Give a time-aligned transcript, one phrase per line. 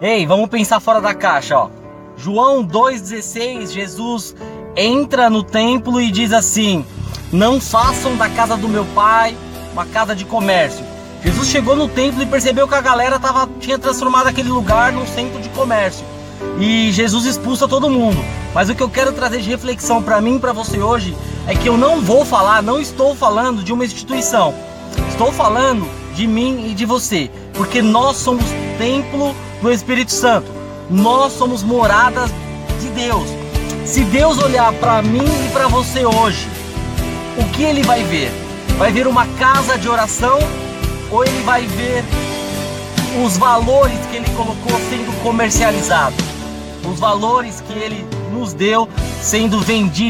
[0.00, 1.68] Ei, vamos pensar fora da caixa, ó.
[2.16, 4.36] João 2,16, Jesus
[4.76, 6.86] entra no templo e diz assim:
[7.32, 9.36] Não façam da casa do meu pai
[9.72, 10.84] uma casa de comércio.
[11.20, 15.04] Jesus chegou no templo e percebeu que a galera tava, tinha transformado aquele lugar num
[15.04, 16.06] centro de comércio.
[16.60, 18.24] E Jesus expulsa todo mundo.
[18.54, 21.56] Mas o que eu quero trazer de reflexão para mim e para você hoje é
[21.56, 24.54] que eu não vou falar, não estou falando de uma instituição.
[25.08, 28.44] Estou falando de mim e de você, porque nós somos
[28.78, 30.50] templo do Espírito Santo.
[30.88, 32.30] Nós somos moradas
[32.80, 33.28] de Deus.
[33.84, 36.48] Se Deus olhar para mim e para você hoje,
[37.36, 38.30] o que ele vai ver?
[38.78, 40.38] Vai ver uma casa de oração
[41.10, 42.04] ou ele vai ver
[43.24, 46.24] os valores que ele colocou sendo comercializados?
[46.90, 48.88] Os valores que ele nos deu
[49.20, 50.08] sendo vendidos